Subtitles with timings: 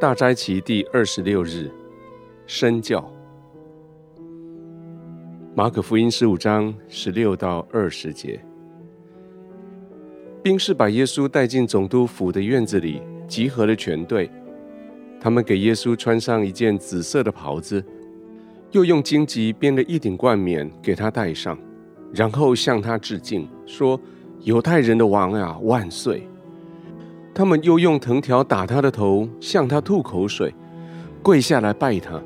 [0.00, 1.68] 大斋期第二十六日，
[2.46, 3.04] 身教。
[5.56, 8.40] 马可福音十五章十六到二十节，
[10.40, 14.30] 兵士把耶稣带进总督府的院子里，集合了全队。
[15.20, 17.84] 他们给耶稣穿上一件紫色的袍子，
[18.70, 21.58] 又用荆棘编了一顶冠冕给他戴上，
[22.14, 24.00] 然后向他致敬，说
[24.44, 26.22] ：“犹太人的王啊，万岁！”
[27.38, 30.52] 他们又用藤条打他的头，向他吐口水，
[31.22, 32.20] 跪下来拜他。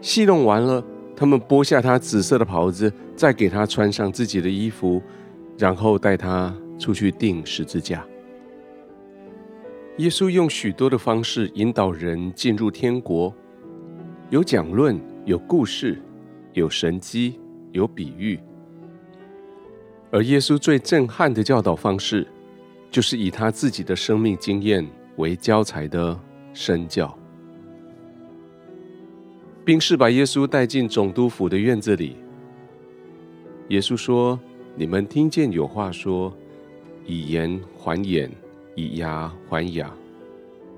[0.00, 0.80] 戏弄完了，
[1.16, 5.02] 他们剥下他紫色的袍子，再给他穿上自己的衣服，
[5.58, 8.06] 然后带他出去钉十字架。
[9.96, 13.34] 耶稣用许多的方式引导人进入天国，
[14.30, 16.00] 有讲论，有故事，
[16.52, 17.40] 有神迹，
[17.72, 18.38] 有比喻。
[20.12, 22.24] 而耶稣最震撼的教导方式，
[22.90, 24.86] 就是以他自己的生命经验
[25.16, 26.18] 为教材的
[26.52, 27.16] 身教。
[29.64, 32.16] 兵士把耶稣带进总督府的院子里。
[33.68, 34.40] 耶稣说
[34.74, 36.34] ：“你们听见有话说，
[37.04, 38.30] 以眼还眼，
[38.74, 39.92] 以牙还牙。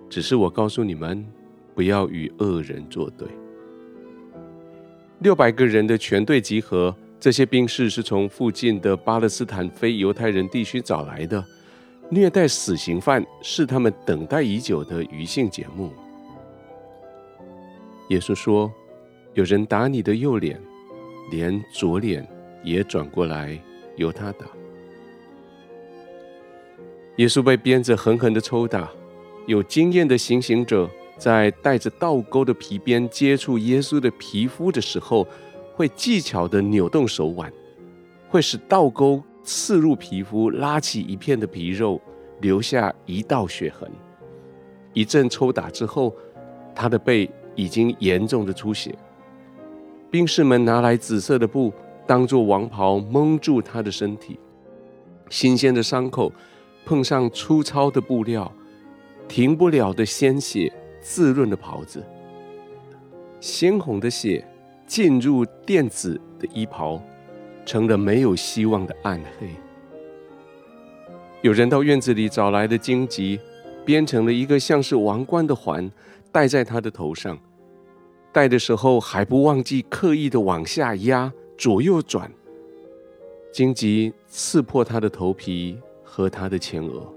[0.09, 1.25] 只是我告诉你们，
[1.73, 3.29] 不要与恶人作对。”
[5.21, 11.45] 六百个人的全队集合，这些兵士是从附近的巴勒斯坦非犹太人地区找来的。
[12.13, 15.93] 虐待死刑犯是他们等待已久的余兴节目。
[18.09, 18.69] 耶稣说
[19.35, 20.61] ：“有人打你的右脸，
[21.31, 22.27] 连左脸
[22.65, 23.57] 也转过来
[23.95, 24.45] 由他打。”
[27.19, 28.91] 耶稣被鞭子狠狠的抽打，
[29.47, 35.25] 有经验的行刑者在带着倒钩的皮鞭接触耶稣的皮肤的时候，
[35.75, 37.53] 会技巧的扭动手腕，
[38.29, 39.23] 会使倒钩。
[39.53, 42.01] 刺入皮肤，拉起一片的皮肉，
[42.41, 43.91] 留下一道血痕。
[44.93, 46.15] 一阵抽打之后，
[46.73, 48.95] 他的背已经严重的出血。
[50.09, 51.73] 兵士们拿来紫色的布
[52.07, 54.39] 当做王袍蒙住他的身体。
[55.29, 56.33] 新鲜的伤口
[56.87, 58.51] 碰上粗糙的布料，
[59.27, 62.05] 停不了的鲜血滋润了袍子。
[63.41, 64.47] 鲜红的血
[64.87, 67.03] 进入靛紫的衣袍。
[67.65, 69.49] 成了没有希望的暗黑。
[71.43, 73.41] 有人到院子里找来的荆棘，
[73.85, 75.91] 编成了一个像是王冠的环，
[76.31, 77.39] 戴在他的头上。
[78.33, 82.31] 戴的时候还不忘记刻意的往下压，左右转。
[83.53, 87.13] 荆棘刺破他的头皮和他的前额。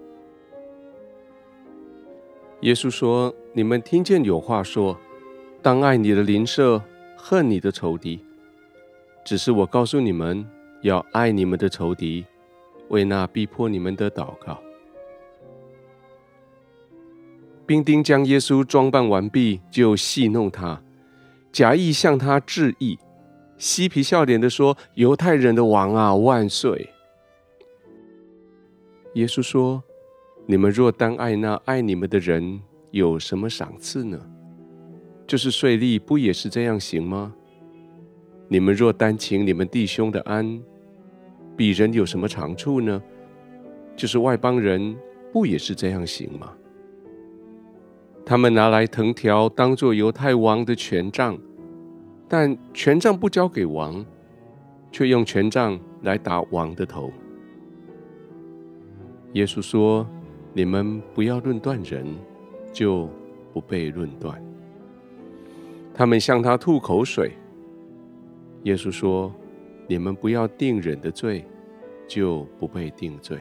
[2.61, 4.97] 耶稣说：“你们听见有话说，
[5.61, 6.81] 当爱你的邻舍，
[7.15, 8.19] 恨你的仇敌。”
[9.23, 10.45] 只是我告诉你们，
[10.81, 12.25] 要爱你们的仇敌，
[12.89, 14.61] 为那逼迫你们的祷告。
[17.65, 20.81] 兵丁将耶稣装扮完毕，就戏弄他，
[21.53, 22.99] 假意向他致意，
[23.57, 26.89] 嬉皮笑脸地说：“犹太人的王啊，万岁！”
[29.15, 29.81] 耶稣说
[30.45, 34.19] ：“你们若单爱那爱你们的人，有什么赏赐呢？
[35.25, 37.33] 就是税吏不也是这样行吗？”
[38.53, 40.61] 你们若单请你们弟兄的安，
[41.57, 43.01] 彼人有什么长处呢？
[43.95, 44.95] 就是外邦人
[45.31, 46.53] 不也是这样行吗？
[48.23, 51.35] 他们拿来藤条当作犹太王的权杖，
[52.27, 54.05] 但权杖不交给王，
[54.91, 57.11] 却用权杖来打王的头。
[59.31, 60.07] 耶稣说
[60.53, 62.05] ：“你们不要论断人，
[62.71, 63.09] 就
[63.51, 64.39] 不被论断。”
[65.91, 67.31] 他们向他吐口水。
[68.63, 69.33] 耶稣说
[69.87, 71.45] ：“你们不要定人的罪，
[72.07, 73.37] 就不被定罪。”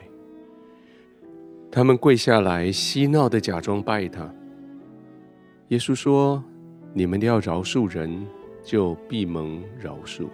[1.71, 4.29] 他们跪下来，嬉闹的假装拜他。
[5.69, 6.43] 耶稣说
[6.93, 8.27] ：“你们要饶恕人，
[8.63, 10.27] 就必蒙饶恕。”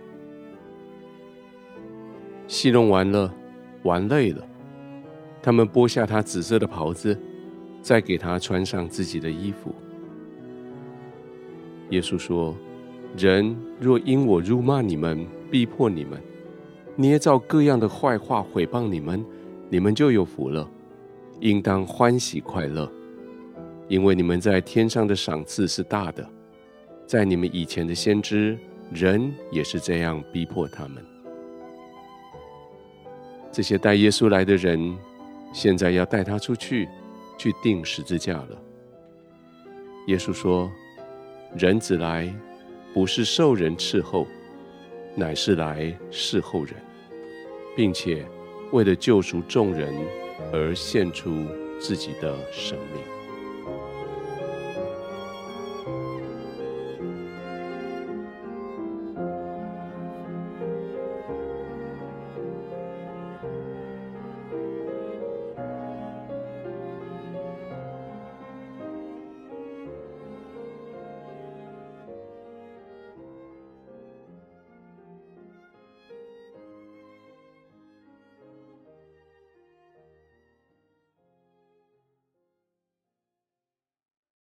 [2.48, 3.32] 戏弄完了，
[3.84, 4.44] 玩累了，
[5.42, 7.16] 他们剥下他紫色的袍子，
[7.80, 9.72] 再给他穿上自己的衣服。
[11.92, 12.56] 耶稣说。
[13.18, 16.22] 人若因我辱骂你们、逼迫你们、
[16.96, 19.26] 捏造各样的坏话毁谤你们，
[19.70, 20.70] 你们就有福了，
[21.40, 22.90] 应当欢喜快乐，
[23.88, 26.28] 因为你们在天上的赏赐是大的。
[27.08, 28.58] 在你们以前的先知，
[28.94, 31.04] 人也是这样逼迫他们。
[33.52, 34.96] 这些带耶稣来的人，
[35.52, 36.88] 现在要带他出去，
[37.38, 38.62] 去钉十字架了。
[40.06, 40.72] 耶稣说
[41.58, 42.32] ：“人子来。”
[42.94, 44.26] 不是受人伺候，
[45.16, 46.74] 乃是来伺候人，
[47.76, 48.26] 并且
[48.72, 49.94] 为了救赎众人
[50.52, 51.46] 而献出
[51.80, 53.04] 自己的生命。